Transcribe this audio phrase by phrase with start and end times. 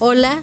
[0.00, 0.42] Hola,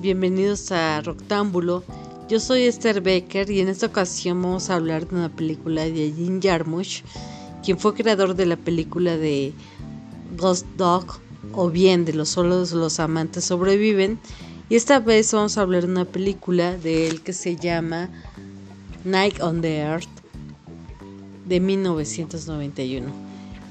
[0.00, 1.82] bienvenidos a Roctámbulo.
[2.28, 6.12] Yo soy Esther Becker y en esta ocasión vamos a hablar de una película de
[6.16, 7.02] Jim Jarmusch,
[7.64, 9.52] quien fue creador de la película de
[10.36, 11.06] Ghost Dog
[11.54, 14.20] o bien de Los solos los amantes sobreviven.
[14.68, 18.10] Y esta vez vamos a hablar de una película de él que se llama
[19.02, 20.06] Night on the Earth
[21.48, 23.08] de 1991.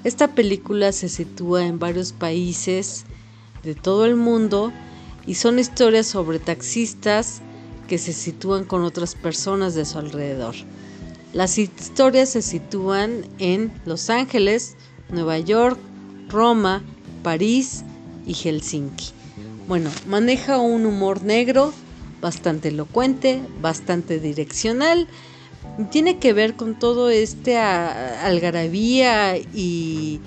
[0.03, 3.05] Esta película se sitúa en varios países
[3.63, 4.73] de todo el mundo
[5.26, 7.41] y son historias sobre taxistas
[7.88, 10.55] que se sitúan con otras personas de su alrededor.
[11.34, 14.76] Las historias se sitúan en Los Ángeles,
[15.09, 15.80] Nueva York,
[16.30, 16.84] Roma,
[17.23, 17.84] París
[18.26, 19.12] y Helsinki.
[19.68, 21.74] Bueno, maneja un humor negro,
[22.21, 25.08] bastante elocuente, bastante direccional.
[25.91, 30.20] tiene que ver con todo este algarabía y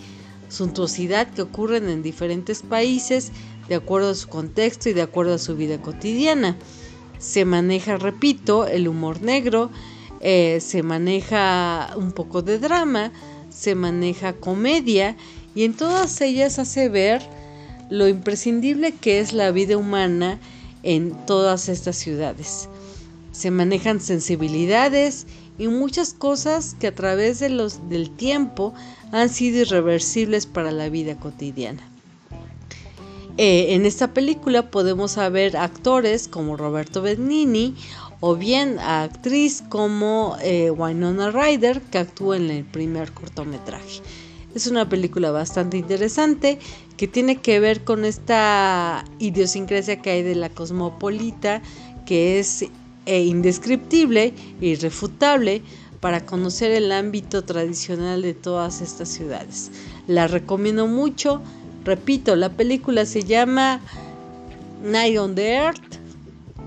[0.49, 3.33] suntuosidad que ocurren en diferentes países
[3.69, 6.57] de acuerdo a su contexto y de acuerdo a su vida cotidiana.
[7.19, 9.71] Se maneja, repito, el humor negro,
[10.21, 13.13] eh, se maneja un poco de drama,
[13.51, 15.17] se maneja comedia
[15.55, 17.23] y en todas ellas hace ver
[17.91, 20.39] lo imprescindible que es la vida humana
[20.83, 22.69] en todas estas ciudades.
[23.33, 25.27] Se manejan sensibilidades
[25.59, 28.75] y muchas cosas que a través de los, del tiempo
[29.13, 31.83] han sido irreversibles para la vida cotidiana.
[33.38, 37.74] Eh, en esta película podemos ver actores como Roberto Benigni
[38.20, 44.01] o bien a actriz como eh, Winona Ryder que actúa en el primer cortometraje.
[44.54, 46.59] Es una película bastante interesante
[46.96, 51.60] que tiene que ver con esta idiosincrasia que hay de la cosmopolita
[52.07, 52.64] que es
[53.04, 55.62] eh, indescriptible e irrefutable
[56.01, 59.70] para conocer el ámbito tradicional de todas estas ciudades.
[60.07, 61.42] La recomiendo mucho,
[61.87, 63.80] Repito, la película se llama
[64.82, 66.00] Night on the Earth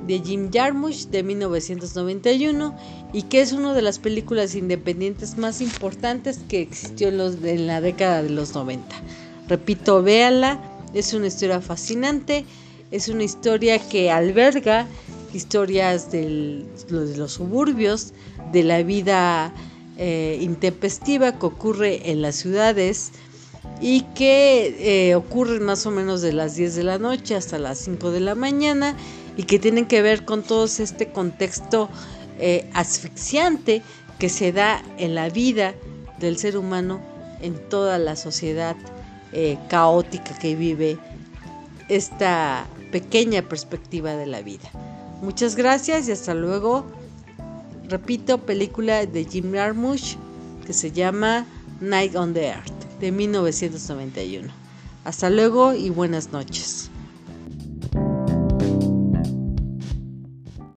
[0.08, 2.74] de Jim Jarmusch de 1991
[3.12, 8.24] y que es una de las películas independientes más importantes que existió en, la década
[8.24, 8.96] de los 90.
[9.50, 10.62] Repito, véala,
[10.94, 12.46] es una historia fascinante,
[12.90, 14.88] es una historia que alberga
[15.34, 18.14] historias de los suburbios,
[18.54, 19.54] de la vida
[19.98, 23.12] eh, intempestiva que ocurre en las ciudades,
[23.82, 27.80] y que eh, ocurren más o menos de las 10 de la noche hasta las
[27.80, 28.96] 5 de la mañana
[29.38, 31.90] y que tienen que ver con todo este contexto
[32.40, 33.82] eh, asfixiante
[34.18, 35.76] que se da en la vida
[36.20, 37.00] del ser humano
[37.42, 38.76] en toda la sociedad
[39.32, 40.98] eh, caótica que vive
[41.88, 44.70] esta pequeña perspectiva de la vida.
[45.22, 46.86] Muchas gracias y hasta luego.
[47.88, 50.18] Repito, película de Jim Jarmusch
[50.66, 51.46] que se llama
[51.80, 54.50] Night on the Earth de 1991.
[55.04, 56.92] Hasta luego y buenas noches.